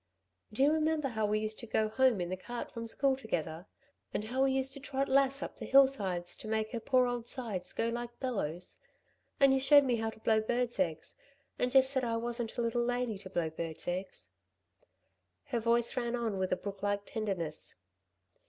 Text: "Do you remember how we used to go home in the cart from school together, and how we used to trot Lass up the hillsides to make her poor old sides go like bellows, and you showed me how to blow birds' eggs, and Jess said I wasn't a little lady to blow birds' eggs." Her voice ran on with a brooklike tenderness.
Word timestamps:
"Do 0.51 0.63
you 0.63 0.71
remember 0.71 1.09
how 1.09 1.27
we 1.27 1.37
used 1.37 1.59
to 1.59 1.67
go 1.67 1.87
home 1.87 2.19
in 2.21 2.29
the 2.29 2.35
cart 2.35 2.71
from 2.71 2.87
school 2.87 3.15
together, 3.15 3.67
and 4.11 4.23
how 4.23 4.43
we 4.45 4.51
used 4.53 4.73
to 4.73 4.79
trot 4.79 5.07
Lass 5.07 5.43
up 5.43 5.57
the 5.57 5.65
hillsides 5.65 6.35
to 6.37 6.47
make 6.47 6.71
her 6.71 6.79
poor 6.79 7.05
old 7.05 7.27
sides 7.27 7.71
go 7.71 7.87
like 7.89 8.19
bellows, 8.19 8.77
and 9.39 9.53
you 9.53 9.59
showed 9.59 9.83
me 9.83 9.97
how 9.97 10.09
to 10.09 10.19
blow 10.21 10.41
birds' 10.41 10.79
eggs, 10.79 11.17
and 11.59 11.71
Jess 11.71 11.87
said 11.91 12.03
I 12.03 12.17
wasn't 12.17 12.57
a 12.57 12.63
little 12.63 12.83
lady 12.83 13.19
to 13.19 13.29
blow 13.29 13.51
birds' 13.51 13.87
eggs." 13.87 14.31
Her 15.45 15.59
voice 15.59 15.95
ran 15.95 16.15
on 16.15 16.39
with 16.39 16.51
a 16.51 16.57
brooklike 16.57 17.05
tenderness. 17.05 17.75